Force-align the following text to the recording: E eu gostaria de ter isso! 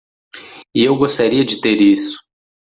E 0.73 0.83
eu 0.83 0.95
gostaria 0.97 1.45
de 1.45 1.61
ter 1.61 1.79
isso! 1.79 2.17